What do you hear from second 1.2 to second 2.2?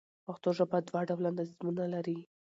نظمونه لري.